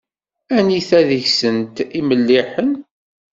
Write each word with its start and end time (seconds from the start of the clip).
Anita 0.57 0.99
deg-sent 1.09 1.75
i 1.83 1.85
imelliḥen? 1.99 2.71